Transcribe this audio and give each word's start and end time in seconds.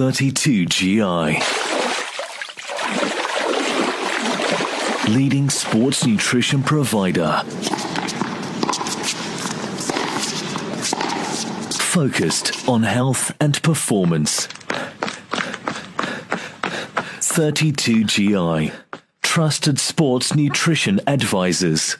32 0.00 0.64
GI. 0.64 1.42
Leading 5.12 5.50
sports 5.50 6.06
nutrition 6.06 6.62
provider. 6.62 7.42
Focused 11.76 12.66
on 12.66 12.82
health 12.82 13.36
and 13.42 13.62
performance. 13.62 14.46
32 17.20 18.04
GI. 18.04 18.72
Trusted 19.20 19.78
sports 19.78 20.34
nutrition 20.34 21.02
advisors. 21.06 21.98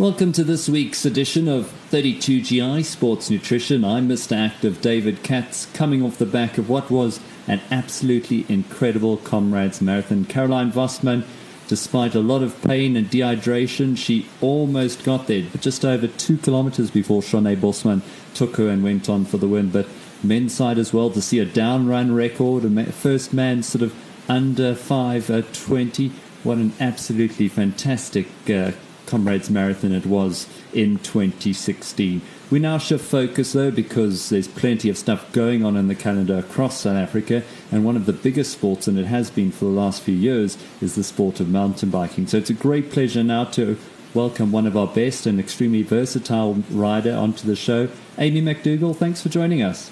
Welcome 0.00 0.32
to 0.32 0.44
this 0.44 0.66
week's 0.66 1.04
edition 1.04 1.46
of 1.46 1.70
32 1.90 2.40
GI 2.40 2.82
Sports 2.84 3.28
Nutrition. 3.28 3.84
I'm 3.84 4.08
Mr. 4.08 4.34
Active 4.34 4.80
David 4.80 5.22
Katz, 5.22 5.66
coming 5.74 6.02
off 6.02 6.16
the 6.16 6.24
back 6.24 6.56
of 6.56 6.70
what 6.70 6.90
was 6.90 7.20
an 7.50 7.60
absolutely 7.72 8.46
incredible 8.48 9.16
Comrades 9.16 9.80
Marathon. 9.80 10.24
Caroline 10.24 10.70
Wöstmann, 10.70 11.24
despite 11.66 12.14
a 12.14 12.20
lot 12.20 12.44
of 12.44 12.62
pain 12.62 12.96
and 12.96 13.10
dehydration, 13.10 13.98
she 13.98 14.28
almost 14.40 15.02
got 15.02 15.26
there, 15.26 15.44
but 15.50 15.60
just 15.60 15.84
over 15.84 16.06
two 16.06 16.38
kilometers 16.38 16.92
before 16.92 17.22
Charne 17.24 17.56
Bosman 17.56 18.02
took 18.34 18.56
her 18.56 18.68
and 18.68 18.84
went 18.84 19.08
on 19.08 19.24
for 19.24 19.36
the 19.36 19.48
win. 19.48 19.70
But 19.70 19.88
men's 20.22 20.54
side 20.54 20.78
as 20.78 20.92
well, 20.92 21.10
to 21.10 21.20
see 21.20 21.40
a 21.40 21.44
down 21.44 21.88
run 21.88 22.14
record, 22.14 22.64
a 22.64 22.92
first 22.92 23.32
man 23.32 23.64
sort 23.64 23.82
of 23.82 23.94
under 24.28 24.74
5.20. 24.74 26.08
Uh, 26.08 26.12
what 26.44 26.58
an 26.58 26.72
absolutely 26.78 27.48
fantastic 27.48 28.28
uh, 28.48 28.70
Comrades 29.10 29.50
Marathon 29.50 29.92
it 29.92 30.06
was 30.06 30.46
in 30.72 30.98
2016. 30.98 32.22
We 32.48 32.58
now 32.60 32.78
shift 32.78 33.04
focus 33.04 33.52
though 33.52 33.72
because 33.72 34.28
there's 34.28 34.46
plenty 34.46 34.88
of 34.88 34.96
stuff 34.96 35.32
going 35.32 35.64
on 35.64 35.76
in 35.76 35.88
the 35.88 35.94
calendar 35.96 36.38
across 36.38 36.80
South 36.80 36.96
Africa, 36.96 37.42
and 37.72 37.84
one 37.84 37.96
of 37.96 38.06
the 38.06 38.12
biggest 38.12 38.52
sports, 38.52 38.86
and 38.86 38.98
it 38.98 39.06
has 39.06 39.30
been 39.30 39.50
for 39.50 39.64
the 39.64 39.72
last 39.72 40.02
few 40.02 40.14
years, 40.14 40.56
is 40.80 40.94
the 40.94 41.04
sport 41.04 41.40
of 41.40 41.48
mountain 41.48 41.90
biking. 41.90 42.26
So 42.28 42.38
it's 42.38 42.50
a 42.50 42.54
great 42.54 42.92
pleasure 42.92 43.24
now 43.24 43.44
to 43.44 43.76
welcome 44.14 44.52
one 44.52 44.66
of 44.66 44.76
our 44.76 44.86
best 44.86 45.26
and 45.26 45.40
extremely 45.40 45.82
versatile 45.82 46.62
rider 46.70 47.14
onto 47.14 47.46
the 47.46 47.56
show, 47.56 47.88
Amy 48.18 48.42
McDougall. 48.42 48.96
Thanks 48.96 49.20
for 49.20 49.28
joining 49.28 49.62
us. 49.62 49.90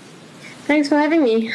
Thanks 0.67 0.89
for 0.89 0.97
having 0.97 1.23
me. 1.23 1.53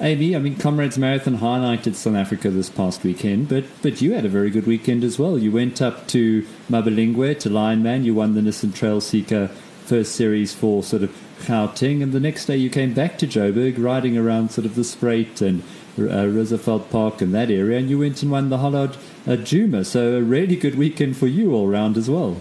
Amy, 0.00 0.36
I 0.36 0.38
mean, 0.38 0.56
Comrades 0.56 0.96
Marathon 0.96 1.38
highlighted 1.38 1.94
South 1.94 2.14
Africa 2.14 2.50
this 2.50 2.70
past 2.70 3.02
weekend, 3.02 3.48
but 3.48 3.64
but 3.82 4.00
you 4.00 4.12
had 4.12 4.24
a 4.24 4.28
very 4.28 4.50
good 4.50 4.66
weekend 4.66 5.02
as 5.02 5.18
well. 5.18 5.36
You 5.38 5.50
went 5.50 5.82
up 5.82 6.06
to 6.08 6.46
Mabalingwe 6.70 7.40
to 7.40 7.50
Lion 7.50 7.82
Man. 7.82 8.04
You 8.04 8.14
won 8.14 8.34
the 8.34 8.40
Nissan 8.40 8.74
Trail 8.74 9.00
Seeker 9.00 9.48
first 9.86 10.14
series 10.14 10.54
for 10.54 10.82
sort 10.82 11.02
of 11.02 11.16
Gauteng, 11.40 12.02
and 12.02 12.12
the 12.12 12.20
next 12.20 12.46
day 12.46 12.56
you 12.56 12.70
came 12.70 12.94
back 12.94 13.18
to 13.18 13.26
Joburg, 13.26 13.82
riding 13.82 14.16
around 14.16 14.50
sort 14.50 14.66
of 14.66 14.74
the 14.74 14.82
Spruit 14.82 15.40
and 15.40 15.62
uh, 15.98 16.28
Roosevelt 16.28 16.90
Park 16.90 17.20
and 17.20 17.34
that 17.34 17.50
area, 17.50 17.78
and 17.78 17.90
you 17.90 17.98
went 17.98 18.22
and 18.22 18.30
won 18.30 18.50
the 18.50 18.58
Hollard 18.58 18.96
uh, 19.26 19.36
Djuma. 19.36 19.84
So 19.84 20.16
a 20.18 20.22
really 20.22 20.56
good 20.56 20.76
weekend 20.76 21.16
for 21.16 21.26
you 21.26 21.54
all 21.54 21.66
round 21.66 21.96
as 21.96 22.08
well. 22.08 22.40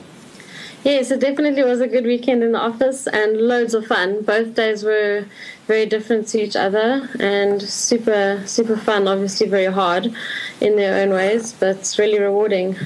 Yes, 0.88 1.12
it 1.12 1.20
definitely 1.20 1.64
was 1.64 1.82
a 1.82 1.88
good 1.90 2.06
weekend 2.06 2.44
in 2.44 2.54
the 2.54 2.60
office 2.60 3.08
and 3.08 3.36
loads 3.42 3.74
of 3.74 3.86
fun. 3.86 4.22
Both 4.22 4.56
days 4.56 4.86
were 4.86 5.26
very 5.66 5.86
different 5.86 6.30
to 6.30 6.42
each 6.42 6.56
other 6.56 7.10
and 7.20 7.62
super, 7.62 8.42
super 8.46 8.78
fun. 8.78 9.06
Obviously, 9.06 9.50
very 9.50 9.66
hard 9.66 10.14
in 10.62 10.78
their 10.78 11.04
own 11.04 11.10
ways, 11.10 11.52
but 11.52 11.76
it's 11.76 12.00
really 12.00 12.18
rewarding. 12.18 12.78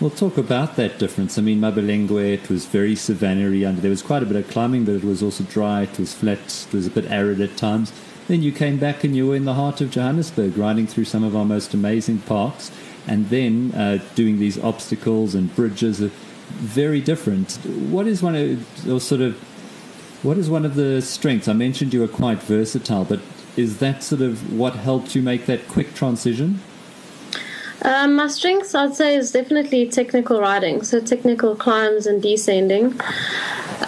We'll 0.00 0.10
talk 0.10 0.38
about 0.38 0.76
that 0.76 1.00
difference. 1.00 1.36
I 1.36 1.42
mean, 1.42 1.58
Mabalingwe, 1.58 2.34
it 2.34 2.48
was 2.48 2.66
very 2.66 2.94
savannery 2.94 3.66
under. 3.66 3.80
There 3.80 3.90
was 3.90 4.02
quite 4.02 4.22
a 4.22 4.26
bit 4.26 4.36
of 4.36 4.48
climbing, 4.48 4.84
but 4.84 4.94
it 4.94 5.02
was 5.02 5.20
also 5.20 5.42
dry. 5.42 5.82
It 5.82 5.98
was 5.98 6.14
flat. 6.14 6.66
It 6.68 6.72
was 6.72 6.86
a 6.86 6.90
bit 6.90 7.10
arid 7.10 7.40
at 7.40 7.56
times. 7.56 7.92
Then 8.28 8.44
you 8.44 8.52
came 8.52 8.78
back 8.78 9.02
and 9.02 9.16
you 9.16 9.26
were 9.26 9.34
in 9.34 9.44
the 9.44 9.54
heart 9.54 9.80
of 9.80 9.90
Johannesburg, 9.90 10.56
riding 10.56 10.86
through 10.86 11.06
some 11.06 11.24
of 11.24 11.34
our 11.34 11.44
most 11.44 11.74
amazing 11.74 12.18
parks, 12.18 12.70
and 13.08 13.28
then 13.30 13.72
uh, 13.74 13.98
doing 14.14 14.38
these 14.38 14.56
obstacles 14.56 15.34
and 15.34 15.52
bridges 15.56 16.00
very 16.54 17.00
different. 17.00 17.52
What 17.90 18.06
is 18.06 18.22
one 18.22 18.34
of 18.34 18.88
or 18.88 19.00
sort 19.00 19.20
of 19.20 19.36
what 20.22 20.38
is 20.38 20.48
one 20.48 20.64
of 20.64 20.74
the 20.74 21.02
strengths? 21.02 21.48
I 21.48 21.52
mentioned 21.52 21.92
you 21.92 22.00
were 22.00 22.08
quite 22.08 22.38
versatile, 22.38 23.04
but 23.04 23.20
is 23.56 23.78
that 23.78 24.02
sort 24.02 24.22
of 24.22 24.52
what 24.58 24.74
helped 24.74 25.14
you 25.14 25.22
make 25.22 25.46
that 25.46 25.68
quick 25.68 25.94
transition? 25.94 26.60
Um, 27.82 28.16
my 28.16 28.28
strengths, 28.28 28.74
I'd 28.74 28.94
say, 28.94 29.14
is 29.14 29.30
definitely 29.30 29.86
technical 29.90 30.40
riding, 30.40 30.82
so 30.82 31.00
technical 31.00 31.54
climbs 31.54 32.06
and 32.06 32.22
descending. 32.22 32.98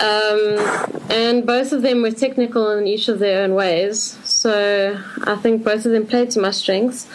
Um, 0.01 0.59
and 1.09 1.47
both 1.47 1.73
of 1.73 1.81
them 1.81 2.03
were 2.03 2.11
technical 2.11 2.71
in 2.73 2.87
each 2.87 3.09
of 3.09 3.19
their 3.19 3.43
own 3.45 3.55
ways. 3.55 4.19
So 4.25 5.01
I 5.25 5.37
think 5.37 5.65
both 5.65 5.87
of 5.87 5.93
them 5.93 6.07
played 6.07 6.31
to 6.33 6.41
my 6.41 6.51
strengths. 6.51 7.09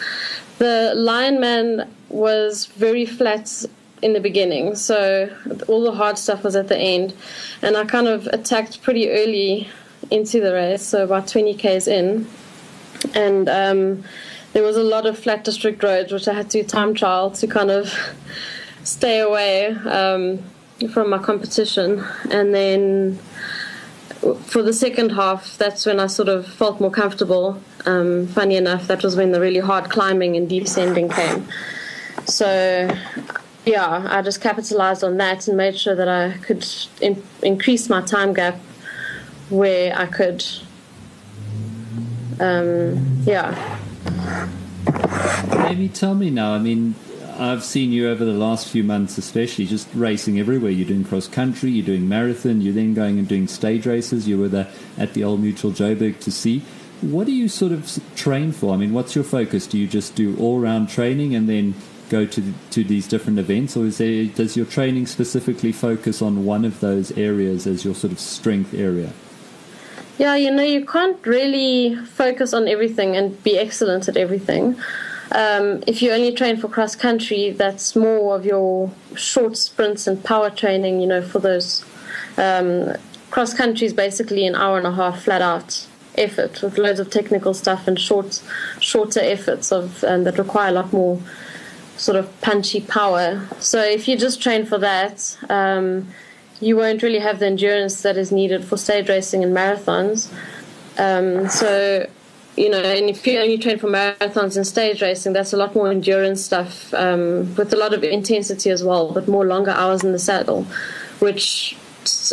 The 0.58 0.92
Lion 0.96 1.40
Man 1.40 1.88
was 2.08 2.66
very 2.66 3.06
flat 3.06 3.64
in 4.02 4.12
the 4.12 4.20
beginning. 4.20 4.74
So 4.74 5.34
all 5.68 5.82
the 5.82 5.92
hard 5.92 6.18
stuff 6.18 6.44
was 6.44 6.56
at 6.56 6.68
the 6.68 6.76
end. 6.76 7.14
And 7.62 7.76
I 7.76 7.84
kind 7.84 8.08
of 8.08 8.26
attacked 8.26 8.82
pretty 8.82 9.10
early 9.10 9.68
into 10.10 10.40
the 10.40 10.52
race, 10.52 10.82
so 10.82 11.04
about 11.04 11.28
20 11.28 11.54
Ks 11.54 11.86
in. 11.86 12.26
And 13.14 13.48
um, 13.48 14.04
there 14.52 14.62
was 14.62 14.76
a 14.76 14.82
lot 14.82 15.06
of 15.06 15.18
flat 15.18 15.44
district 15.44 15.82
roads, 15.82 16.12
which 16.12 16.28
I 16.28 16.34
had 16.34 16.50
to 16.50 16.62
time 16.64 16.94
trial 16.94 17.30
to 17.30 17.46
kind 17.46 17.70
of 17.70 17.92
stay 18.84 19.20
away 19.20 19.68
um, 19.68 20.42
from 20.92 21.10
my 21.10 21.18
competition. 21.18 22.04
And 22.30 22.54
then 22.54 23.18
for 24.46 24.62
the 24.62 24.72
second 24.72 25.10
half, 25.10 25.56
that's 25.58 25.86
when 25.86 25.98
I 25.98 26.06
sort 26.06 26.28
of 26.28 26.46
felt 26.46 26.80
more 26.80 26.90
comfortable. 26.90 27.60
Um, 27.86 28.26
funny 28.28 28.56
enough, 28.56 28.86
that 28.88 29.02
was 29.02 29.16
when 29.16 29.32
the 29.32 29.40
really 29.40 29.60
hard 29.60 29.90
climbing 29.90 30.36
and 30.36 30.48
descending 30.48 31.08
came. 31.08 31.48
So 32.26 32.88
yeah, 33.64 34.06
I 34.08 34.22
just 34.22 34.40
capitalized 34.40 35.04
on 35.04 35.16
that 35.18 35.46
and 35.46 35.56
made 35.56 35.78
sure 35.78 35.94
that 35.94 36.08
I 36.08 36.36
could 36.38 36.66
in, 37.00 37.22
increase 37.42 37.88
my 37.88 38.02
time 38.02 38.32
gap 38.32 38.56
where 39.50 39.96
I 39.96 40.06
could. 40.06 40.44
Um, 42.40 43.22
yeah. 43.24 43.78
Maybe 45.48 45.88
tell 45.88 46.14
me 46.14 46.30
now. 46.30 46.54
I 46.54 46.58
mean, 46.58 46.96
I've 47.38 47.62
seen 47.62 47.92
you 47.92 48.10
over 48.10 48.24
the 48.24 48.32
last 48.32 48.68
few 48.68 48.82
months, 48.82 49.16
especially 49.16 49.66
just 49.66 49.88
racing 49.94 50.40
everywhere. 50.40 50.70
You're 50.70 50.88
doing 50.88 51.04
cross 51.04 51.28
country, 51.28 51.70
you're 51.70 51.86
doing 51.86 52.08
marathon, 52.08 52.60
you're 52.60 52.74
then 52.74 52.94
going 52.94 53.18
and 53.18 53.28
doing 53.28 53.46
stage 53.46 53.86
races. 53.86 54.26
You 54.26 54.38
were 54.38 54.48
there 54.48 54.68
at 54.98 55.14
the 55.14 55.22
Old 55.22 55.40
Mutual 55.40 55.70
Joburg 55.70 56.18
to 56.20 56.32
see. 56.32 56.62
What 57.00 57.26
do 57.26 57.32
you 57.32 57.48
sort 57.48 57.72
of 57.72 58.00
train 58.16 58.52
for? 58.52 58.74
I 58.74 58.76
mean, 58.76 58.92
what's 58.92 59.14
your 59.14 59.24
focus? 59.24 59.66
Do 59.66 59.78
you 59.78 59.86
just 59.86 60.14
do 60.14 60.36
all 60.38 60.60
round 60.60 60.88
training 60.88 61.34
and 61.34 61.48
then 61.48 61.74
go 62.12 62.26
to 62.26 62.42
to 62.70 62.84
these 62.84 63.08
different 63.08 63.38
events, 63.38 63.76
or 63.76 63.86
is 63.86 63.98
there 63.98 64.26
does 64.26 64.56
your 64.56 64.66
training 64.66 65.06
specifically 65.06 65.72
focus 65.72 66.22
on 66.22 66.44
one 66.44 66.64
of 66.64 66.78
those 66.80 67.10
areas 67.12 67.66
as 67.66 67.84
your 67.84 67.94
sort 67.94 68.12
of 68.12 68.20
strength 68.20 68.74
area? 68.74 69.10
Yeah, 70.18 70.36
you 70.36 70.50
know, 70.50 70.62
you 70.62 70.84
can't 70.84 71.26
really 71.26 71.96
focus 71.96 72.52
on 72.52 72.68
everything 72.68 73.16
and 73.16 73.42
be 73.42 73.58
excellent 73.58 74.08
at 74.08 74.16
everything. 74.16 74.76
Um, 75.32 75.82
if 75.86 76.02
you 76.02 76.12
only 76.12 76.32
train 76.32 76.58
for 76.58 76.68
cross 76.68 76.94
country, 76.94 77.50
that's 77.50 77.96
more 77.96 78.36
of 78.36 78.44
your 78.44 78.92
short 79.16 79.56
sprints 79.56 80.06
and 80.06 80.22
power 80.22 80.50
training. 80.50 81.00
You 81.00 81.06
know, 81.06 81.22
for 81.22 81.38
those 81.38 81.82
um, 82.36 82.94
cross 83.30 83.54
country 83.54 83.86
is 83.86 83.94
basically 83.94 84.46
an 84.46 84.54
hour 84.54 84.76
and 84.76 84.86
a 84.86 84.92
half 84.92 85.22
flat 85.22 85.40
out 85.40 85.86
effort 86.16 86.60
with 86.62 86.76
loads 86.76 87.00
of 87.00 87.08
technical 87.08 87.54
stuff 87.54 87.88
and 87.88 87.98
short, 87.98 88.42
shorter 88.80 89.20
efforts 89.20 89.72
of 89.72 90.04
um, 90.04 90.24
that 90.24 90.36
require 90.38 90.68
a 90.68 90.72
lot 90.72 90.92
more 90.92 91.18
sort 91.96 92.16
of 92.16 92.40
punchy 92.40 92.80
power. 92.80 93.46
So 93.58 93.82
if 93.82 94.08
you 94.08 94.16
just 94.16 94.42
train 94.42 94.64
for 94.66 94.78
that, 94.78 95.36
um, 95.48 96.08
you 96.60 96.76
won't 96.76 97.02
really 97.02 97.18
have 97.18 97.38
the 97.38 97.46
endurance 97.46 98.02
that 98.02 98.16
is 98.16 98.30
needed 98.30 98.64
for 98.64 98.76
stage 98.76 99.08
racing 99.08 99.42
and 99.42 99.54
marathons. 99.54 100.32
Um, 100.98 101.48
so 101.48 102.06
you 102.56 102.68
know, 102.68 102.82
and 102.82 103.08
if 103.08 103.26
you 103.26 103.38
only 103.38 103.56
train 103.56 103.78
for 103.78 103.88
marathons 103.88 104.56
and 104.56 104.66
stage 104.66 105.00
racing, 105.00 105.32
that's 105.32 105.52
a 105.54 105.56
lot 105.56 105.74
more 105.74 105.90
endurance 105.90 106.44
stuff 106.44 106.92
um, 106.92 107.54
with 107.56 107.72
a 107.72 107.76
lot 107.76 107.94
of 107.94 108.04
intensity 108.04 108.68
as 108.68 108.84
well, 108.84 109.10
but 109.12 109.26
more 109.26 109.46
longer 109.46 109.70
hours 109.70 110.04
in 110.04 110.12
the 110.12 110.18
saddle, 110.18 110.66
which 111.20 111.76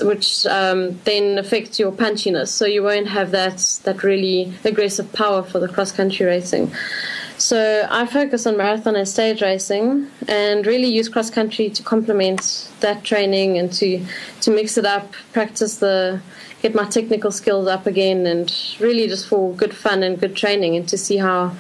which 0.02 0.46
um, 0.48 1.00
then 1.04 1.38
affects 1.38 1.80
your 1.80 1.92
punchiness. 1.92 2.48
So 2.50 2.66
you 2.66 2.84
won't 2.84 3.08
have 3.08 3.32
that 3.32 3.80
that 3.84 4.04
really 4.04 4.54
aggressive 4.66 5.12
power 5.14 5.42
for 5.42 5.60
the 5.60 5.70
cross 5.70 5.92
country 5.92 6.26
racing. 6.26 6.72
So 7.40 7.88
I 7.90 8.06
focus 8.06 8.46
on 8.46 8.58
marathon 8.58 8.98
and 8.98 9.08
stage 9.08 9.42
racing 9.42 10.12
and 10.28 10.68
really 10.68 10.90
use 10.90 11.08
cross 11.08 11.30
country 11.30 11.70
to 11.70 11.82
complement 11.82 12.70
that 12.82 13.06
training 13.06 13.58
and 13.58 13.72
to, 13.74 14.06
to 14.42 14.52
mix 14.52 14.78
it 14.78 14.86
up, 14.86 15.14
practice 15.32 15.78
the 15.78 16.22
get 16.62 16.76
my 16.76 16.84
technical 16.84 17.32
skills 17.32 17.68
up 17.68 17.86
again 17.88 18.28
and 18.28 18.54
really 18.82 19.08
just 19.08 19.26
for 19.30 19.54
good 19.54 19.74
fun 19.74 20.04
and 20.04 20.20
good 20.20 20.36
training 20.36 20.76
and 20.76 20.90
to 20.90 20.98
see 20.98 21.16
how 21.16 21.56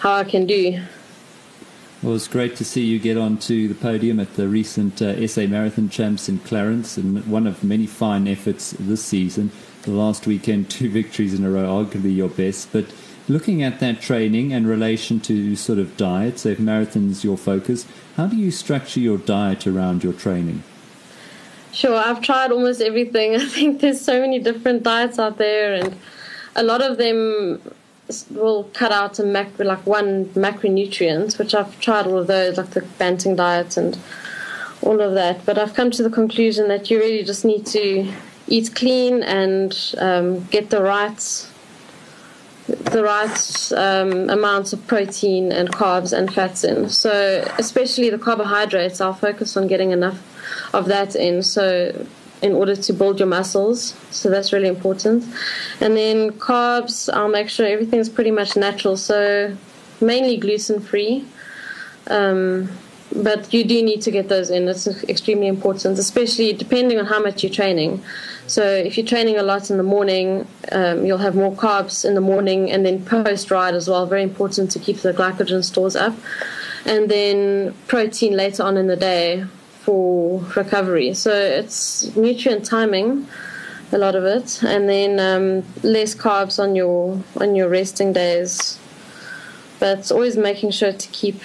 how 0.00 0.14
I 0.14 0.24
can 0.24 0.46
do. 0.46 0.82
Well, 2.02 2.16
it's 2.16 2.26
great 2.26 2.56
to 2.56 2.64
see 2.64 2.82
you 2.82 2.98
get 2.98 3.16
onto 3.16 3.68
the 3.68 3.74
podium 3.74 4.18
at 4.18 4.34
the 4.34 4.48
recent 4.48 5.00
uh, 5.00 5.28
SA 5.28 5.42
Marathon 5.42 5.90
Champs 5.90 6.28
in 6.30 6.38
Clarens, 6.38 6.96
and 6.96 7.24
one 7.30 7.46
of 7.46 7.62
many 7.62 7.86
fine 7.86 8.26
efforts 8.26 8.74
this 8.80 9.04
season. 9.04 9.52
The 9.82 9.90
last 9.90 10.26
weekend, 10.26 10.70
two 10.70 10.88
victories 10.88 11.34
in 11.34 11.44
a 11.44 11.50
row, 11.50 11.84
arguably 11.84 12.16
your 12.16 12.30
best. 12.30 12.72
But 12.72 12.86
Looking 13.30 13.62
at 13.62 13.78
that 13.78 14.00
training 14.00 14.52
and 14.52 14.66
relation 14.66 15.20
to 15.20 15.54
sort 15.54 15.78
of 15.78 15.96
diet, 15.96 16.40
so 16.40 16.48
if 16.48 16.58
marathon's 16.58 17.22
your 17.22 17.36
focus, 17.36 17.86
how 18.16 18.26
do 18.26 18.34
you 18.34 18.50
structure 18.50 18.98
your 18.98 19.18
diet 19.18 19.68
around 19.68 20.02
your 20.02 20.12
training? 20.12 20.64
Sure, 21.72 21.94
I've 21.94 22.22
tried 22.22 22.50
almost 22.50 22.80
everything. 22.80 23.36
I 23.36 23.46
think 23.46 23.82
there's 23.82 24.00
so 24.00 24.20
many 24.20 24.40
different 24.40 24.82
diets 24.82 25.20
out 25.20 25.38
there, 25.38 25.74
and 25.74 25.94
a 26.56 26.64
lot 26.64 26.82
of 26.82 26.98
them 26.98 27.62
will 28.30 28.64
cut 28.72 28.90
out 28.90 29.20
a 29.20 29.24
mac- 29.24 29.56
like 29.60 29.86
one 29.86 30.24
macronutrient, 30.30 31.38
which 31.38 31.54
I've 31.54 31.78
tried 31.78 32.08
all 32.08 32.18
of 32.18 32.26
those, 32.26 32.56
like 32.56 32.70
the 32.70 32.82
Banting 32.98 33.36
diet 33.36 33.76
and 33.76 33.96
all 34.82 35.00
of 35.00 35.14
that. 35.14 35.46
But 35.46 35.56
I've 35.56 35.74
come 35.74 35.92
to 35.92 36.02
the 36.02 36.10
conclusion 36.10 36.66
that 36.66 36.90
you 36.90 36.98
really 36.98 37.22
just 37.22 37.44
need 37.44 37.64
to 37.66 38.12
eat 38.48 38.74
clean 38.74 39.22
and 39.22 39.94
um, 39.98 40.42
get 40.46 40.70
the 40.70 40.82
right 40.82 41.46
the 42.70 43.02
right 43.02 43.72
um, 43.76 44.30
amounts 44.30 44.72
of 44.72 44.86
protein 44.86 45.52
and 45.52 45.70
carbs 45.72 46.16
and 46.16 46.32
fats 46.32 46.64
in. 46.64 46.88
So 46.88 47.44
especially 47.58 48.10
the 48.10 48.18
carbohydrates, 48.18 49.00
I'll 49.00 49.14
focus 49.14 49.56
on 49.56 49.66
getting 49.66 49.90
enough 49.90 50.18
of 50.74 50.86
that 50.86 51.14
in. 51.14 51.42
So 51.42 52.06
in 52.42 52.52
order 52.52 52.74
to 52.74 52.92
build 52.92 53.18
your 53.18 53.28
muscles. 53.28 53.94
So 54.10 54.30
that's 54.30 54.52
really 54.52 54.68
important. 54.68 55.24
And 55.80 55.96
then 55.96 56.30
carbs, 56.32 57.12
I'll 57.12 57.28
make 57.28 57.48
sure 57.48 57.66
everything's 57.66 58.08
pretty 58.08 58.30
much 58.30 58.56
natural. 58.56 58.96
So 58.96 59.56
mainly 60.00 60.36
gluten 60.36 60.80
free. 60.80 61.24
Um, 62.06 62.70
but 63.14 63.52
you 63.52 63.64
do 63.64 63.82
need 63.82 64.02
to 64.02 64.10
get 64.10 64.28
those 64.28 64.50
in. 64.50 64.68
It's 64.68 64.86
extremely 65.04 65.46
important, 65.46 65.98
especially 65.98 66.52
depending 66.52 66.98
on 66.98 67.06
how 67.06 67.20
much 67.20 67.42
you're 67.42 67.52
training. 67.52 68.02
So 68.46 68.64
if 68.64 68.96
you're 68.96 69.06
training 69.06 69.36
a 69.36 69.42
lot 69.42 69.70
in 69.70 69.76
the 69.76 69.82
morning, 69.82 70.46
um, 70.72 71.06
you'll 71.06 71.18
have 71.18 71.36
more 71.36 71.52
carbs 71.52 72.04
in 72.04 72.14
the 72.14 72.20
morning, 72.20 72.70
and 72.70 72.84
then 72.84 73.04
post 73.04 73.50
ride 73.50 73.74
as 73.74 73.88
well. 73.88 74.06
Very 74.06 74.22
important 74.22 74.70
to 74.72 74.78
keep 74.78 74.98
the 74.98 75.12
glycogen 75.12 75.62
stores 75.62 75.96
up, 75.96 76.14
and 76.84 77.08
then 77.08 77.74
protein 77.86 78.36
later 78.36 78.62
on 78.62 78.76
in 78.76 78.86
the 78.86 78.96
day 78.96 79.44
for 79.82 80.40
recovery. 80.56 81.14
So 81.14 81.32
it's 81.32 82.14
nutrient 82.16 82.64
timing, 82.64 83.26
a 83.92 83.98
lot 83.98 84.14
of 84.14 84.24
it, 84.24 84.62
and 84.62 84.88
then 84.88 85.18
um, 85.20 85.64
less 85.82 86.14
carbs 86.14 86.58
on 86.58 86.74
your 86.74 87.22
on 87.36 87.54
your 87.54 87.68
resting 87.68 88.12
days. 88.12 88.78
But 89.78 90.10
always 90.12 90.36
making 90.36 90.72
sure 90.72 90.92
to 90.92 91.08
keep, 91.08 91.40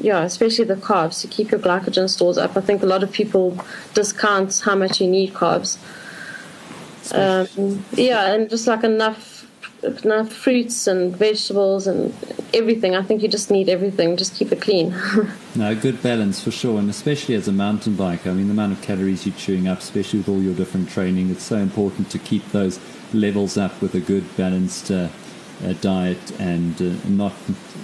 yeah, 0.00 0.22
especially 0.22 0.64
the 0.64 0.76
carbs 0.76 1.20
to 1.22 1.28
keep 1.28 1.50
your 1.50 1.60
glycogen 1.60 2.08
stores 2.08 2.38
up. 2.38 2.56
I 2.56 2.60
think 2.60 2.82
a 2.82 2.86
lot 2.86 3.02
of 3.02 3.12
people 3.12 3.58
discount 3.94 4.60
how 4.64 4.74
much 4.74 5.00
you 5.00 5.08
need 5.08 5.34
carbs. 5.34 5.78
Um, 7.12 7.84
yeah, 7.92 8.32
and 8.32 8.48
just 8.48 8.66
like 8.66 8.82
enough 8.84 9.34
enough 9.84 10.32
fruits 10.32 10.86
and 10.86 11.14
vegetables 11.14 11.86
and 11.86 12.14
everything. 12.54 12.94
I 12.94 13.02
think 13.02 13.22
you 13.22 13.28
just 13.28 13.50
need 13.50 13.68
everything. 13.68 14.16
Just 14.16 14.34
keep 14.34 14.50
it 14.52 14.60
clean. 14.60 14.94
no, 15.54 15.74
good 15.74 16.02
balance 16.02 16.42
for 16.42 16.50
sure, 16.50 16.78
and 16.78 16.88
especially 16.88 17.34
as 17.34 17.48
a 17.48 17.52
mountain 17.52 17.94
biker. 17.94 18.28
I 18.28 18.32
mean, 18.32 18.46
the 18.46 18.52
amount 18.52 18.72
of 18.72 18.82
calories 18.82 19.26
you're 19.26 19.36
chewing 19.36 19.68
up, 19.68 19.78
especially 19.78 20.20
with 20.20 20.28
all 20.28 20.40
your 20.40 20.54
different 20.54 20.88
training, 20.88 21.30
it's 21.30 21.42
so 21.42 21.56
important 21.56 22.10
to 22.10 22.18
keep 22.18 22.50
those 22.52 22.80
levels 23.12 23.56
up 23.56 23.80
with 23.80 23.94
a 23.94 24.00
good 24.00 24.36
balanced 24.36 24.90
uh, 24.90 25.08
uh, 25.64 25.72
diet 25.80 26.40
and 26.40 26.80
uh, 26.80 26.94
not 27.08 27.32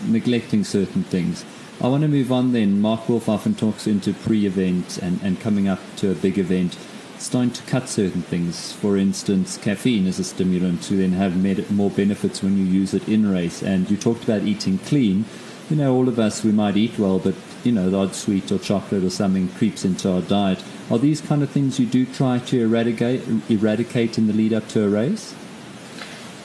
neglecting 0.07 0.65
certain 0.65 1.05
things. 1.05 1.45
I 1.82 1.88
want 1.88 2.03
to 2.03 2.09
move 2.09 2.31
on 2.31 2.53
then. 2.53 2.79
Mark 2.82 3.09
Wolf 3.09 3.27
often 3.27 3.55
talks 3.55 3.87
into 3.87 4.12
pre-event 4.12 4.99
and, 4.99 5.19
and 5.23 5.41
coming 5.41 5.67
up 5.67 5.81
to 5.97 6.11
a 6.11 6.15
big 6.15 6.38
event 6.38 6.77
starting 7.17 7.53
to 7.53 7.62
cut 7.62 7.88
certain 7.88 8.21
things. 8.21 8.75
For 8.75 8.99
instance, 8.99 9.56
caffeine 9.56 10.06
is 10.06 10.19
a 10.19 10.25
stimulant 10.25 10.82
to 10.85 10.97
then 10.97 11.12
have 11.12 11.43
more 11.73 11.91
benefits 11.91 12.43
when 12.43 12.59
you 12.59 12.65
use 12.65 12.93
it 12.93 13.09
in 13.09 13.31
race. 13.31 13.62
And 13.62 13.91
you 13.91 13.97
talked 13.97 14.25
about 14.25 14.43
eating 14.43 14.77
clean. 14.79 15.25
You 15.71 15.77
know, 15.77 15.94
all 15.94 16.06
of 16.06 16.19
us, 16.19 16.44
we 16.44 16.53
might 16.53 16.77
eat 16.77 16.99
well, 16.99 17.19
but, 17.19 17.35
you 17.65 17.73
know, 17.73 17.88
the 17.88 17.97
odd 17.97 18.15
sweet 18.15 18.53
or 18.53 18.59
chocolate 18.59 19.03
or 19.03 19.11
something 19.11 19.49
creeps 19.49 19.83
into 19.83 20.12
our 20.12 20.21
diet. 20.21 20.62
Are 20.91 20.99
these 20.99 21.23
kind 21.23 21.43
of 21.43 21.49
things 21.49 21.81
you 21.81 21.87
do 21.87 22.05
try 22.05 22.41
to 22.41 22.61
eradicate, 22.61 23.23
eradicate 23.49 24.19
in 24.19 24.26
the 24.26 24.35
lead 24.35 24.53
up 24.53 24.69
to 24.69 24.85
a 24.85 24.88
race? 24.88 25.35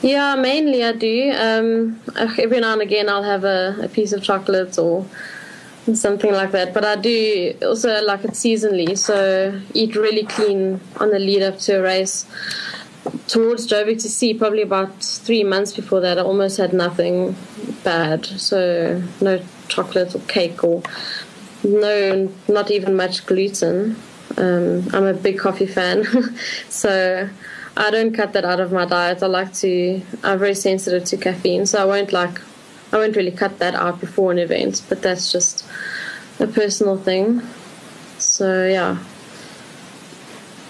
Yeah, 0.06 0.36
mainly 0.36 0.84
I 0.84 0.92
do. 0.92 1.32
Um, 1.36 2.00
every 2.38 2.60
now 2.60 2.74
and 2.74 2.82
again, 2.84 3.10
I'll 3.10 3.24
have 3.24 3.44
a, 3.44 3.76
a 3.82 3.88
piece 3.90 4.14
of 4.14 4.22
chocolate 4.22 4.78
or 4.78 5.04
something 5.96 6.32
like 6.32 6.52
that. 6.52 6.76
But 6.76 6.86
I 6.86 6.96
do 6.96 7.56
also 7.64 8.04
like 8.04 8.24
it 8.24 8.34
seasonally, 8.34 8.96
so 8.96 9.60
eat 9.74 9.96
really 9.96 10.24
clean 10.24 10.80
on 10.98 11.10
the 11.10 11.18
lead 11.18 11.42
up 11.42 11.58
to 11.62 11.80
a 11.80 11.82
race. 11.82 12.28
Towards 13.28 13.68
Joburg 13.68 14.00
to 14.04 14.08
see, 14.08 14.36
probably 14.36 14.62
about 14.62 15.04
three 15.04 15.44
months 15.44 15.74
before 15.74 16.02
that, 16.02 16.20
I 16.20 16.22
almost 16.22 16.58
had 16.58 16.72
nothing 16.72 17.36
bad. 17.84 18.28
So 18.28 19.02
no 19.22 19.42
chocolate 19.70 20.14
or 20.14 20.20
cake 20.28 20.64
or 20.64 20.84
no, 21.64 22.32
not 22.48 22.70
even 22.70 22.96
much 22.96 23.26
gluten. 23.26 23.96
Um, 24.38 24.88
I'm 24.94 25.06
a 25.06 25.14
big 25.14 25.40
coffee 25.40 25.66
fan, 25.66 26.06
so 26.70 27.30
I 27.78 27.92
don't 27.92 28.14
cut 28.14 28.34
that 28.34 28.46
out 28.46 28.60
of 28.60 28.72
my 28.72 28.86
diet. 28.86 29.24
I 29.24 29.28
like 29.28 29.54
to. 29.56 30.02
I'm 30.24 30.40
very 30.40 30.56
sensitive 30.56 31.06
to 31.06 31.18
caffeine, 31.18 31.66
so 31.66 31.82
I 31.82 31.86
won't 31.86 32.12
like 32.12 32.42
I 32.92 32.98
won't 32.98 33.16
really 33.16 33.32
cut 33.32 33.60
that 33.60 33.76
out 33.76 34.00
before 34.00 34.32
an 34.32 34.40
event, 34.40 34.84
but 34.88 35.02
that's 35.02 35.32
just 35.32 35.68
a 36.40 36.48
personal 36.48 36.98
thing. 36.98 37.42
So 38.18 38.68
yeah. 38.68 38.98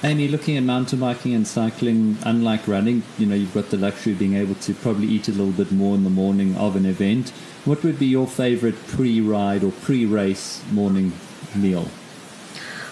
Amy, 0.03 0.27
looking 0.27 0.57
at 0.57 0.63
mountain 0.63 0.99
biking 0.99 1.33
and 1.33 1.47
cycling, 1.47 2.17
unlike 2.23 2.67
running, 2.67 3.03
you 3.17 3.25
know, 3.25 3.33
you've 3.33 3.53
got 3.53 3.69
the 3.69 3.77
luxury 3.77 4.13
of 4.13 4.19
being 4.19 4.35
able 4.35 4.55
to 4.55 4.73
probably 4.73 5.07
eat 5.07 5.27
a 5.27 5.31
little 5.31 5.51
bit 5.51 5.71
more 5.71 5.95
in 5.95 6.03
the 6.03 6.09
morning 6.09 6.55
of 6.57 6.75
an 6.75 6.85
event. 6.85 7.29
What 7.63 7.83
would 7.83 7.97
be 7.97 8.05
your 8.05 8.27
favorite 8.27 8.75
pre-ride 8.87 9.63
or 9.63 9.71
pre-race 9.71 10.63
morning 10.71 11.13
meal? 11.55 11.87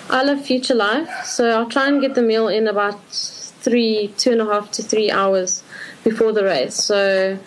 I 0.10 0.24
love 0.24 0.46
Future 0.46 0.76
Life, 0.76 1.26
so 1.26 1.50
I'll 1.50 1.70
try 1.70 1.88
and 1.88 2.02
get 2.02 2.14
the 2.14 2.22
meal 2.22 2.48
in 2.48 2.68
about 2.68 3.00
three, 3.10 4.14
two 4.18 4.32
and 4.32 4.42
a 4.42 4.46
half 4.46 4.72
to 4.72 4.84
three 4.84 5.10
hours 5.10 5.64
before 6.04 6.34
the 6.34 6.44
race. 6.44 6.76
So 6.76 7.38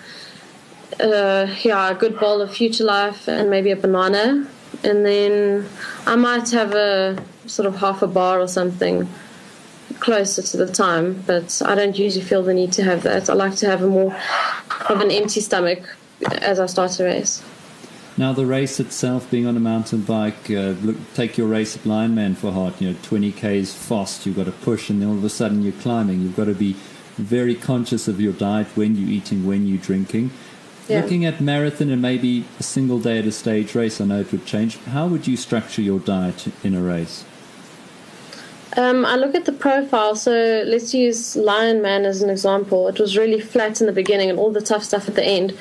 uh, 1.00 1.46
yeah, 1.62 1.90
a 1.90 1.94
good 1.94 2.18
bowl 2.18 2.40
of 2.40 2.54
Future 2.54 2.84
Life 2.84 3.28
and 3.28 3.50
maybe 3.50 3.70
a 3.70 3.76
banana. 3.76 4.48
And 4.82 5.04
then 5.04 5.68
I 6.06 6.16
might 6.16 6.50
have 6.50 6.74
a 6.74 7.22
sort 7.46 7.66
of 7.66 7.76
half 7.76 8.02
a 8.02 8.06
bar 8.06 8.40
or 8.40 8.48
something 8.48 9.08
closer 10.00 10.42
to 10.42 10.56
the 10.56 10.66
time, 10.66 11.22
but 11.26 11.62
I 11.64 11.74
don't 11.74 11.98
usually 11.98 12.24
feel 12.24 12.42
the 12.42 12.54
need 12.54 12.72
to 12.72 12.82
have 12.84 13.02
that. 13.04 13.30
I 13.30 13.34
like 13.34 13.56
to 13.56 13.66
have 13.66 13.82
a 13.82 13.88
more 13.88 14.16
of 14.88 15.00
an 15.00 15.10
empty 15.10 15.40
stomach 15.40 15.96
as 16.40 16.58
I 16.60 16.66
start 16.66 16.98
a 17.00 17.04
race. 17.04 17.42
Now, 18.18 18.32
the 18.32 18.46
race 18.46 18.80
itself, 18.80 19.30
being 19.30 19.46
on 19.46 19.58
a 19.58 19.60
mountain 19.60 20.00
bike, 20.00 20.50
uh, 20.50 20.72
look, 20.82 20.96
take 21.12 21.36
your 21.36 21.48
race 21.48 21.76
at 21.76 21.84
Lion 21.84 22.14
Man 22.14 22.34
for 22.34 22.50
heart. 22.50 22.80
You 22.80 22.90
know, 22.90 22.96
20 23.02 23.32
k's 23.32 23.74
fast, 23.74 24.24
you've 24.24 24.36
got 24.36 24.46
to 24.46 24.52
push, 24.52 24.88
and 24.88 25.02
then 25.02 25.08
all 25.10 25.16
of 25.16 25.24
a 25.24 25.28
sudden 25.28 25.62
you're 25.62 25.72
climbing. 25.74 26.22
You've 26.22 26.36
got 26.36 26.46
to 26.46 26.54
be 26.54 26.76
very 27.16 27.54
conscious 27.54 28.08
of 28.08 28.18
your 28.18 28.32
diet, 28.32 28.68
when 28.74 28.96
you're 28.96 29.10
eating, 29.10 29.46
when 29.46 29.66
you're 29.66 29.76
drinking. 29.78 30.30
Yeah. 30.88 31.02
Looking 31.02 31.26
at 31.26 31.42
marathon 31.42 31.90
and 31.90 32.00
maybe 32.00 32.46
a 32.58 32.62
single 32.62 33.00
day 33.00 33.18
at 33.18 33.26
a 33.26 33.32
stage 33.32 33.74
race, 33.74 34.00
I 34.00 34.06
know 34.06 34.20
it 34.20 34.32
would 34.32 34.46
change. 34.46 34.78
How 34.78 35.06
would 35.08 35.26
you 35.26 35.36
structure 35.36 35.82
your 35.82 35.98
diet 35.98 36.46
in 36.64 36.74
a 36.74 36.80
race? 36.80 37.24
Um, 38.76 39.04
I 39.04 39.16
look 39.16 39.34
at 39.34 39.46
the 39.46 39.52
profile. 39.52 40.14
So 40.14 40.64
let's 40.66 40.92
use 40.92 41.34
Lion 41.36 41.82
Man 41.82 42.04
as 42.04 42.22
an 42.22 42.30
example. 42.30 42.88
It 42.88 42.98
was 42.98 43.16
really 43.16 43.40
flat 43.40 43.80
in 43.80 43.86
the 43.86 43.92
beginning 43.92 44.30
and 44.30 44.38
all 44.38 44.52
the 44.52 44.60
tough 44.60 44.84
stuff 44.84 45.08
at 45.08 45.14
the 45.14 45.24
end. 45.24 45.56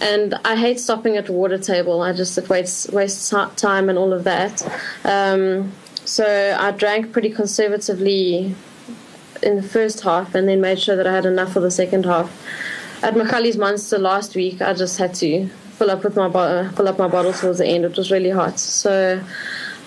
And 0.00 0.34
I 0.44 0.56
hate 0.56 0.78
stopping 0.80 1.16
at 1.16 1.28
water 1.28 1.58
table. 1.58 2.02
I 2.02 2.12
just 2.12 2.38
it 2.38 2.48
wastes 2.48 2.88
wastes 2.90 3.30
time 3.56 3.88
and 3.88 3.98
all 3.98 4.12
of 4.12 4.24
that. 4.24 4.62
Um, 5.04 5.72
so 6.04 6.56
I 6.58 6.70
drank 6.72 7.12
pretty 7.12 7.30
conservatively 7.30 8.54
in 9.42 9.56
the 9.56 9.62
first 9.62 10.02
half, 10.02 10.36
and 10.36 10.48
then 10.48 10.60
made 10.60 10.78
sure 10.78 10.94
that 10.94 11.06
I 11.06 11.12
had 11.12 11.26
enough 11.26 11.52
for 11.52 11.60
the 11.60 11.70
second 11.70 12.06
half 12.06 12.30
at 13.02 13.14
Macali's 13.14 13.56
Monster 13.56 13.98
last 13.98 14.36
week, 14.36 14.62
I 14.62 14.74
just 14.74 14.96
had 14.98 15.14
to 15.16 15.48
fill 15.76 15.90
up 15.90 16.04
with 16.04 16.14
my 16.14 16.28
bo- 16.28 16.68
fill 16.70 16.88
up 16.88 16.98
my 16.98 17.08
bottle 17.08 17.32
towards 17.32 17.58
the 17.58 17.66
end. 17.66 17.84
It 17.84 17.96
was 17.96 18.10
really 18.10 18.30
hot. 18.30 18.58
So 18.60 19.20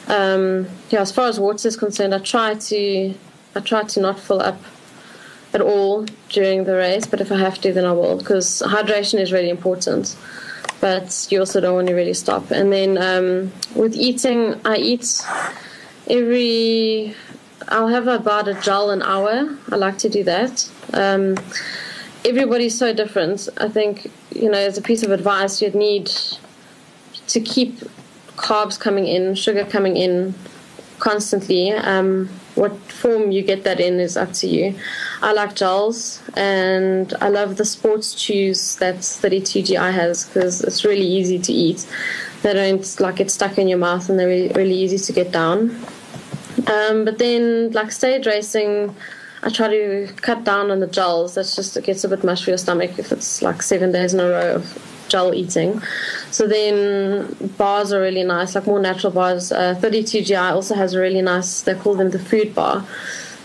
um, 0.08 0.68
yeah, 0.90 1.02
as 1.02 1.12
far 1.12 1.28
as 1.28 1.40
water 1.40 1.68
is 1.68 1.78
concerned, 1.78 2.14
I 2.14 2.20
try 2.20 2.56
to 2.56 3.14
I 3.56 3.60
try 3.62 3.84
to 3.84 4.00
not 4.02 4.20
fill 4.20 4.42
up 4.42 4.60
at 5.54 5.62
all 5.62 6.06
during 6.30 6.66
the 6.66 6.76
race. 6.76 7.08
But 7.08 7.22
if 7.22 7.32
I 7.32 7.38
have 7.38 7.60
to, 7.62 7.74
then 7.74 7.86
I 7.86 7.92
will 7.92 8.18
because 8.18 8.62
hydration 8.66 9.20
is 9.20 9.32
really 9.32 9.50
important. 9.50 10.16
But 10.82 11.28
you 11.32 11.40
also 11.40 11.62
don't 11.62 11.76
want 11.76 11.88
to 11.88 11.96
really 11.96 12.14
stop. 12.14 12.52
And 12.52 12.72
then 12.72 12.98
um, 12.98 13.52
with 13.76 13.96
eating, 13.96 14.60
I 14.66 14.78
eat 14.78 15.26
every. 16.08 17.16
I'll 17.70 17.88
have 17.88 18.08
about 18.08 18.48
a 18.48 18.54
gel 18.62 18.92
an 18.92 19.02
hour. 19.02 19.58
I 19.72 19.76
like 19.76 19.98
to 20.00 20.10
do 20.10 20.24
that. 20.26 20.70
Um, 20.94 21.36
everybody's 22.24 22.78
so 22.78 22.94
different. 22.94 23.50
I 23.58 23.70
think, 23.70 24.12
you 24.32 24.52
know, 24.52 24.58
as 24.58 24.78
a 24.78 24.82
piece 24.82 25.02
of 25.02 25.12
advice, 25.12 25.62
you'd 25.62 25.74
need 25.74 26.12
to 27.28 27.40
keep 27.40 27.80
carbs 28.46 28.80
coming 28.80 29.08
in, 29.08 29.34
sugar 29.34 29.66
coming 29.66 29.98
in 29.98 30.36
constantly. 31.00 31.72
Um, 31.72 32.30
what 32.54 32.74
form 33.02 33.32
you 33.32 33.42
get 33.42 33.64
that 33.64 33.80
in 33.80 34.00
is 34.00 34.16
up 34.16 34.32
to 34.34 34.48
you. 34.48 34.75
I 35.22 35.34
like 35.34 35.56
gels, 35.56 36.22
and 36.36 37.14
I 37.22 37.30
love 37.30 37.58
the 37.58 37.66
sports 37.66 38.14
chews 38.14 38.75
that 38.75 38.98
32GI 38.98 39.92
has 39.92 40.25
because 40.25 40.62
it's 40.62 40.86
really 40.86 41.08
easy 41.20 41.40
to 41.40 41.52
eat. 41.52 41.88
They 42.44 42.54
don't 42.54 43.00
like 43.00 43.16
get 43.16 43.32
stuck 43.32 43.58
in 43.58 43.68
your 43.68 43.80
mouth, 43.80 44.10
and 44.10 44.20
they're 44.20 44.28
really, 44.28 44.54
really 44.54 44.75
easy 44.75 45.00
to 45.00 45.12
get 45.12 45.32
down. 45.32 45.75
Um, 46.68 47.04
but 47.04 47.18
then, 47.18 47.72
like 47.72 47.92
stage 47.92 48.28
racing, 48.28 48.96
I 49.42 49.50
try 49.50 49.68
to 49.68 50.08
cut 50.18 50.44
down 50.44 50.70
on 50.72 50.80
the 50.80 50.88
gels. 50.88 51.34
That's 51.36 51.56
just 51.56 51.75
it 51.75 51.84
gets 51.84 52.04
a 52.04 52.10
bit 52.10 52.24
much 52.24 52.44
for 52.44 52.52
your 52.52 52.58
stomach 52.60 52.98
if 53.00 53.12
it's 53.12 53.42
like 53.42 53.64
seven 53.64 53.92
days 53.92 54.14
in 54.14 54.20
a 54.20 54.30
row 54.30 54.56
of 54.56 54.95
gel 55.08 55.34
eating. 55.34 55.82
So 56.32 56.48
then 56.48 57.34
bars 57.58 57.94
are 57.94 58.02
really 58.02 58.24
nice, 58.24 58.56
like 58.56 58.68
more 58.68 58.80
natural 58.80 59.14
bars. 59.14 59.52
Uh, 59.52 59.76
32GI 59.76 60.52
also 60.52 60.76
has 60.76 60.94
a 60.94 61.00
really 61.00 61.22
nice. 61.22 61.62
They 61.62 61.76
call 61.76 61.96
them 61.96 62.12
the 62.12 62.20
food 62.20 62.54
bar. 62.54 62.86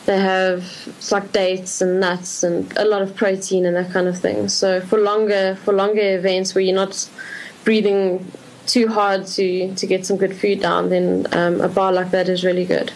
They 0.06 0.18
have 0.18 0.64
like 1.10 1.32
dates 1.32 1.80
and 1.80 2.00
nuts 2.00 2.42
and 2.42 2.76
a 2.76 2.84
lot 2.84 3.02
of 3.02 3.14
protein 3.14 3.66
and 3.66 3.76
that 3.76 3.92
kind 3.92 4.08
of 4.08 4.18
thing. 4.18 4.48
So 4.48 4.80
for 4.80 4.98
longer 4.98 5.56
for 5.64 5.72
longer 5.74 6.16
events 6.16 6.54
where 6.54 6.62
you're 6.62 6.74
not 6.74 7.08
breathing 7.64 8.30
too 8.66 8.88
hard 8.88 9.26
to 9.26 9.74
to 9.74 9.86
get 9.86 10.06
some 10.06 10.16
good 10.16 10.36
food 10.36 10.60
down, 10.60 10.88
then 10.88 11.26
um, 11.32 11.60
a 11.60 11.68
bar 11.68 11.92
like 11.92 12.10
that 12.10 12.28
is 12.28 12.44
really 12.44 12.64
good. 12.64 12.92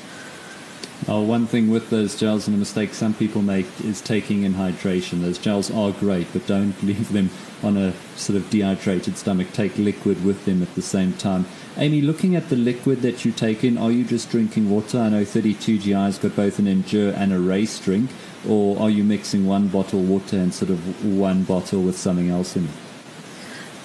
Oh, 1.07 1.21
one 1.21 1.47
thing 1.47 1.71
with 1.71 1.91
those 1.91 2.19
gels 2.19 2.47
and 2.47 2.57
a 2.57 2.59
mistake 2.59 2.95
some 2.95 3.13
people 3.13 3.43
make 3.43 3.67
is 3.85 4.01
taking 4.01 4.43
in 4.43 4.55
hydration. 4.55 5.21
Those 5.21 5.39
gels 5.39 5.71
are 5.71 5.93
great, 5.93 6.27
but 6.33 6.47
don't 6.47 6.81
leave 6.91 7.13
them 7.13 7.29
on 7.65 7.77
a 7.77 7.93
sort 8.17 8.37
of 8.37 8.49
dehydrated 8.51 9.17
stomach. 9.17 9.53
Take 9.53 9.77
liquid 9.79 10.25
with 10.25 10.45
them 10.45 10.63
at 10.63 10.75
the 10.75 10.83
same 10.83 11.15
time. 11.15 11.47
Amy, 11.77 12.01
looking 12.01 12.37
at 12.37 12.51
the 12.51 12.57
liquid 12.57 13.03
that 13.03 13.25
you 13.25 13.33
take 13.33 13.65
in, 13.65 13.77
are 13.77 13.91
you 13.91 14.05
just 14.05 14.31
drinking 14.31 14.71
water? 14.71 14.99
I 14.99 15.09
know 15.09 15.25
32GI's 15.25 16.19
got 16.19 16.37
both 16.37 16.59
an 16.59 16.69
endure 16.69 17.13
and 17.13 17.33
a 17.33 17.41
race 17.41 17.81
drink, 17.81 18.11
or 18.49 18.79
are 18.79 18.91
you 18.91 19.03
mixing 19.03 19.47
one 19.47 19.69
bottle 19.69 20.03
water 20.03 20.37
and 20.37 20.55
sort 20.55 20.71
of 20.71 21.05
one 21.05 21.43
bottle 21.45 21.83
with 21.83 21.99
something 21.99 22.31
else 22.31 22.55
in 22.55 22.67
it? 22.67 22.84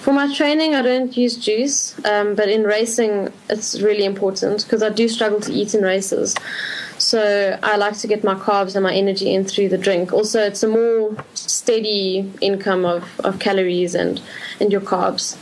For 0.00 0.14
my 0.14 0.32
training, 0.34 0.74
I 0.74 0.80
don't 0.80 1.14
use 1.14 1.36
juice, 1.36 1.94
um, 2.06 2.34
but 2.34 2.48
in 2.48 2.64
racing, 2.64 3.30
it's 3.50 3.82
really 3.82 4.06
important 4.06 4.64
because 4.64 4.82
I 4.82 4.88
do 4.88 5.06
struggle 5.08 5.40
to 5.40 5.52
eat 5.52 5.74
in 5.74 5.82
races. 5.82 6.34
So 6.96 7.58
I 7.62 7.76
like 7.76 7.98
to 7.98 8.06
get 8.06 8.24
my 8.24 8.34
carbs 8.34 8.74
and 8.74 8.82
my 8.82 8.94
energy 8.94 9.34
in 9.34 9.44
through 9.44 9.68
the 9.68 9.76
drink. 9.76 10.14
Also, 10.14 10.40
it's 10.40 10.62
a 10.62 10.68
more 10.68 11.14
steady 11.34 12.32
income 12.40 12.86
of, 12.86 13.20
of 13.20 13.40
calories 13.40 13.94
and, 13.94 14.22
and 14.58 14.72
your 14.72 14.80
carbs. 14.80 15.36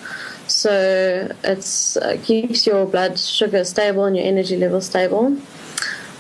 So 0.51 1.31
it 1.45 1.97
uh, 2.03 2.21
keeps 2.25 2.67
your 2.67 2.85
blood 2.85 3.17
sugar 3.17 3.65
stable 3.65 4.07
and 4.07 4.17
your 4.17 4.27
energy 4.27 4.57
level 4.57 4.81
stable. 4.81 5.27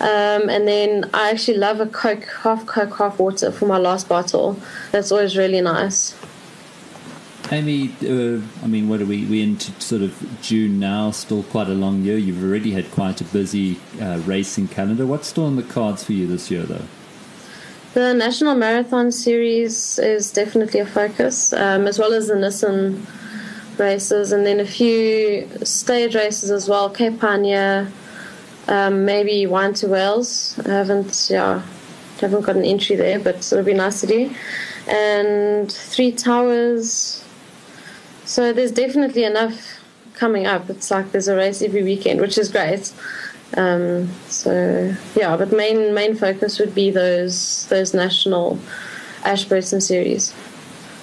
Um, 0.00 0.48
and 0.48 0.68
then 0.68 1.10
I 1.12 1.30
actually 1.30 1.58
love 1.58 1.80
a 1.80 1.86
Coke, 1.86 2.28
half 2.42 2.66
Coke, 2.66 2.98
half 2.98 3.18
water 3.18 3.50
for 3.50 3.66
my 3.66 3.78
last 3.78 4.08
bottle. 4.08 4.60
That's 4.92 5.10
always 5.10 5.36
really 5.36 5.60
nice. 5.60 6.14
Amy, 7.50 7.94
uh, 8.02 8.42
I 8.62 8.66
mean, 8.66 8.88
what 8.88 9.00
are 9.00 9.06
we? 9.06 9.24
We're 9.24 9.42
into 9.42 9.72
sort 9.80 10.02
of 10.02 10.42
June 10.42 10.78
now, 10.78 11.10
still 11.12 11.42
quite 11.44 11.68
a 11.68 11.74
long 11.74 12.02
year. 12.02 12.18
You've 12.18 12.44
already 12.44 12.72
had 12.72 12.90
quite 12.90 13.22
a 13.22 13.24
busy 13.24 13.80
uh, 14.00 14.20
racing 14.26 14.68
calendar. 14.68 15.06
What's 15.06 15.28
still 15.28 15.46
on 15.46 15.56
the 15.56 15.62
cards 15.62 16.04
for 16.04 16.12
you 16.12 16.26
this 16.26 16.50
year, 16.50 16.64
though? 16.64 16.84
The 17.94 18.12
National 18.12 18.54
Marathon 18.54 19.10
Series 19.10 19.98
is 19.98 20.30
definitely 20.30 20.80
a 20.80 20.86
focus, 20.86 21.54
um, 21.54 21.86
as 21.86 21.98
well 21.98 22.12
as 22.12 22.28
the 22.28 22.34
Nissan 22.34 23.00
races, 23.78 24.30
and 24.30 24.44
then 24.44 24.60
a 24.60 24.66
few 24.66 25.48
stage 25.64 26.14
races 26.14 26.50
as 26.50 26.68
well. 26.68 26.90
Cape 26.90 27.18
Pioneer, 27.18 27.90
um, 28.68 29.06
maybe 29.06 29.46
Wine 29.46 29.72
to 29.74 29.88
Wales. 29.88 30.58
I 30.66 30.68
haven't, 30.68 31.28
yeah, 31.30 31.62
haven't 32.20 32.42
got 32.42 32.56
an 32.56 32.64
entry 32.64 32.96
there, 32.96 33.18
but 33.18 33.36
it'll 33.36 33.64
be 33.64 33.72
nice 33.72 34.02
to 34.02 34.06
do. 34.06 34.34
And 34.86 35.72
Three 35.72 36.12
Towers 36.12 37.24
so 38.28 38.52
there's 38.52 38.72
definitely 38.72 39.24
enough 39.24 39.80
coming 40.14 40.46
up. 40.46 40.68
It's 40.68 40.90
like 40.90 41.12
there's 41.12 41.28
a 41.28 41.36
race 41.36 41.62
every 41.62 41.82
weekend, 41.82 42.20
which 42.20 42.36
is 42.36 42.50
great. 42.50 42.92
Um, 43.56 44.10
so 44.28 44.94
yeah, 45.16 45.36
but 45.36 45.50
main 45.50 45.94
main 45.94 46.14
focus 46.14 46.58
would 46.58 46.74
be 46.74 46.90
those 46.90 47.66
those 47.68 47.94
national 47.94 48.58
Ashburton 49.24 49.80
series. 49.80 50.34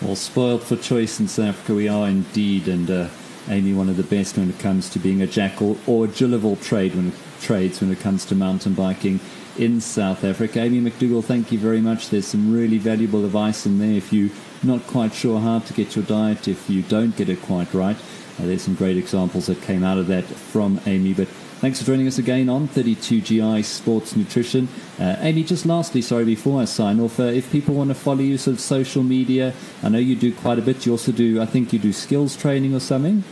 Well, 0.02 0.16
spoiled 0.16 0.62
for 0.62 0.76
choice 0.76 1.20
in 1.20 1.28
South 1.28 1.48
Africa 1.48 1.74
we 1.74 1.88
are 1.88 2.08
indeed, 2.08 2.68
and 2.68 2.90
uh, 2.92 3.08
Amy, 3.50 3.74
one 3.74 3.90
of 3.90 3.98
the 3.98 4.04
best 4.04 4.38
when 4.38 4.50
it 4.50 4.60
comes 4.60 4.88
to 4.92 5.00
being 5.00 5.24
a 5.24 5.28
jackal 5.28 5.78
or 5.88 6.06
a 6.06 6.08
Jill 6.08 6.36
of 6.36 6.46
all 6.46 6.58
trade 6.58 6.94
when 6.94 7.08
it, 7.08 7.14
trades 7.42 7.82
when 7.82 7.92
it 7.92 8.00
comes 8.00 8.24
to 8.26 8.36
mountain 8.36 8.76
biking 8.76 9.20
in 9.58 9.82
South 9.82 10.24
Africa. 10.24 10.60
Amy 10.60 10.80
McDougall, 10.80 11.24
thank 11.24 11.52
you 11.52 11.58
very 11.58 11.82
much. 11.82 12.10
There's 12.10 12.28
some 12.28 12.54
really 12.54 12.78
valuable 12.78 13.26
advice 13.26 13.66
in 13.66 13.80
there 13.80 13.94
if 13.94 14.14
you're 14.14 14.30
not 14.66 14.86
quite 14.88 15.14
sure 15.14 15.40
how 15.40 15.60
to 15.60 15.74
get 15.74 15.96
your 15.96 16.06
diet, 16.06 16.48
if 16.48 16.70
you 16.70 16.82
don't 16.82 17.16
get 17.16 17.30
it 17.30 17.42
quite 17.42 17.74
right. 17.74 17.98
Uh, 18.40 18.46
there's 18.46 18.64
some 18.64 18.76
great 18.76 18.98
examples 18.98 19.48
that 19.48 19.62
came 19.62 19.84
out 19.84 19.98
of 19.98 20.08
that 20.08 20.24
from 20.26 20.80
Amy. 20.86 21.14
But 21.14 21.28
thanks 21.28 21.80
for 21.80 21.86
joining 21.86 22.08
us 22.08 22.18
again 22.18 22.50
on 22.50 22.68
32GI 22.68 23.64
Sports 23.64 24.16
Nutrition. 24.16 24.68
Uh, 25.00 25.16
Amy, 25.20 25.44
just 25.44 25.66
lastly, 25.66 26.02
sorry, 26.02 26.26
before 26.26 26.62
I 26.62 26.66
sign 26.66 27.00
off, 27.00 27.20
uh, 27.20 27.24
if 27.24 27.52
people 27.52 27.76
want 27.76 27.90
to 27.90 27.96
follow 27.96 28.22
you, 28.22 28.38
sort 28.38 28.56
of 28.56 28.60
social 28.60 29.04
media, 29.04 29.54
I 29.82 29.90
know 29.90 30.00
you 30.00 30.16
do 30.16 30.34
quite 30.34 30.60
a 30.60 30.62
bit. 30.62 30.86
You 30.86 30.94
also 30.94 31.12
do, 31.12 31.42
I 31.42 31.46
think 31.46 31.72
you 31.72 31.80
do 31.80 31.94
skills 31.94 32.36
training 32.36 32.76
or 32.76 32.82
something. 32.82 33.24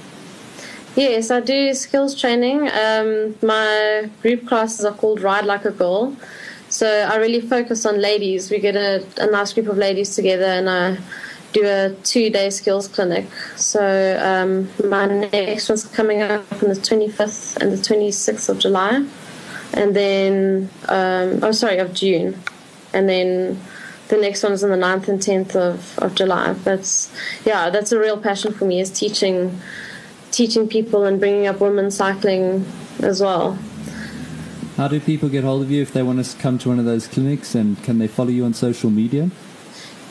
Yes, 0.96 1.32
I 1.32 1.40
do 1.40 1.74
skills 1.74 2.20
training. 2.20 2.70
Um, 2.70 3.36
my 3.42 4.10
group 4.22 4.48
classes 4.48 4.86
are 4.86 4.94
called 4.94 5.22
Ride 5.22 5.46
Like 5.46 5.66
a 5.66 5.72
Girl. 5.72 6.16
So 6.74 6.88
I 6.88 7.18
really 7.18 7.39
focus 7.39 7.86
on 7.86 8.01
ladies. 8.01 8.50
We 8.50 8.58
get 8.58 8.75
a, 8.75 9.06
a 9.18 9.27
nice 9.27 9.53
group 9.53 9.68
of 9.68 9.77
ladies 9.77 10.15
together 10.15 10.46
and 10.46 10.68
I 10.68 10.98
do 11.51 11.62
a 11.63 11.96
two 12.01 12.32
day 12.32 12.50
skills 12.50 12.88
clinic. 12.88 13.27
So 13.56 13.80
um, 14.20 14.70
my 14.89 15.06
next 15.06 15.70
one's 15.70 15.86
coming 15.86 16.24
up 16.24 16.51
on 16.63 16.70
the 16.70 16.75
25th 16.75 17.58
and 17.58 17.72
the 17.72 17.77
26th 17.77 18.50
of 18.50 18.58
July. 18.58 19.06
And 19.75 19.96
then, 19.96 20.72
um, 20.88 21.44
oh, 21.44 21.51
sorry, 21.51 21.77
of 21.77 21.94
June. 21.94 22.42
And 22.92 23.08
then 23.08 23.62
the 24.08 24.18
next 24.18 24.42
one's 24.42 24.63
on 24.63 24.72
the 24.72 24.75
9th 24.75 25.08
and 25.10 25.20
10th 25.20 25.56
of, 25.56 26.00
of 26.00 26.15
July. 26.15 26.53
But 26.53 27.08
yeah, 27.46 27.70
that's 27.70 27.92
a 27.92 28.00
real 28.00 28.18
passion 28.20 28.51
for 28.51 28.65
me 28.65 28.80
is 28.80 28.89
teaching 28.89 29.62
teaching 30.32 30.68
people 30.68 31.03
and 31.06 31.20
bringing 31.20 31.46
up 31.46 31.62
women 31.62 31.92
cycling 31.92 32.65
as 33.03 33.22
well. 33.22 33.60
How 34.77 34.88
do 34.88 35.00
people 35.00 35.30
get 35.30 35.44
hold 35.44 35.62
of 35.62 35.70
you 35.70 35.82
if 35.82 35.94
they 35.94 36.01
want 36.01 36.24
to 36.25 36.38
come 36.38 36.58
to 36.60 36.70
one 36.70 36.80
of 36.80 36.86
those 36.86 37.08
clinics 37.08 37.53
and 37.53 37.82
can 37.84 38.00
they 38.00 38.08
follow 38.08 38.30
you 38.30 38.44
on 38.44 38.53
social 38.53 38.89
media? 38.89 39.30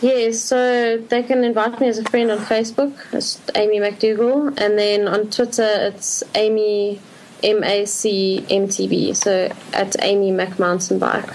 Yes, 0.01 0.41
so 0.41 0.99
they 0.99 1.23
can 1.23 1.45
invite 1.45 1.81
me 1.81 1.89
as 1.89 1.99
a 1.99 2.05
friend 2.05 2.31
on 2.31 2.39
Facebook, 2.39 2.93
it's 3.13 3.41
Amy 3.55 3.79
McDougall, 3.79 4.49
and 4.61 4.79
then 4.79 5.07
on 5.09 5.31
Twitter 5.31 5.69
it's 5.69 6.23
Amy 6.35 7.01
M 7.43 7.65
A 7.65 7.85
C 7.87 8.45
M 8.51 8.69
T 8.69 8.87
B, 8.87 9.15
so 9.15 9.53
at 9.73 9.97
Amy 10.03 10.31
Mac 10.31 10.59
Mountain 10.59 10.99
Bike. 10.99 11.29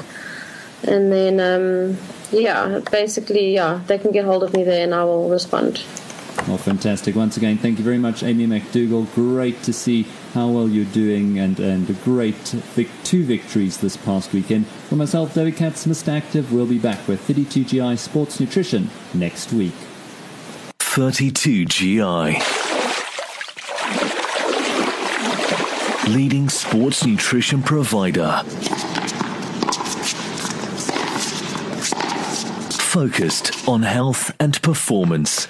And 0.83 1.11
then, 1.11 1.39
um, 1.39 1.97
yeah, 2.31 2.79
basically, 2.91 3.53
yeah, 3.53 3.81
they 3.87 3.97
can 3.97 4.11
get 4.11 4.25
hold 4.25 4.43
of 4.43 4.53
me 4.53 4.63
there 4.63 4.83
and 4.83 4.93
I 4.93 5.03
will 5.03 5.29
respond. 5.29 5.83
Well, 6.45 6.57
fantastic. 6.57 7.15
Once 7.15 7.35
again, 7.35 7.57
thank 7.57 7.77
you 7.77 7.83
very 7.83 7.97
much, 7.97 8.23
Amy 8.23 8.47
McDougall. 8.47 9.13
Great 9.13 9.63
to 9.63 9.73
see 9.73 10.03
how 10.33 10.47
well 10.47 10.69
you're 10.69 10.85
doing 10.85 11.39
and, 11.39 11.59
and 11.59 11.89
a 11.89 11.93
great 11.93 12.35
vic- 12.35 12.89
two 13.03 13.23
victories 13.25 13.77
this 13.79 13.97
past 13.97 14.31
weekend. 14.31 14.65
For 14.67 14.95
myself, 14.95 15.33
David 15.33 15.57
Katz, 15.57 15.85
Mr. 15.85 16.09
Active, 16.09 16.53
we'll 16.53 16.65
be 16.65 16.79
back 16.79 17.05
with 17.07 17.27
32GI 17.27 17.97
Sports 17.97 18.39
Nutrition 18.39 18.89
next 19.13 19.51
week. 19.51 19.73
32GI. 20.79 22.41
Leading 26.15 26.47
sports 26.47 27.05
nutrition 27.05 27.61
provider. 27.61 28.41
Focused 32.79 33.67
on 33.67 33.81
health 33.83 34.33
and 34.39 34.59
performance. 34.61 35.47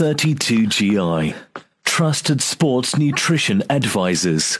32GI. 0.00 1.34
Trusted 1.84 2.40
sports 2.40 2.96
nutrition 2.96 3.62
advisors. 3.68 4.58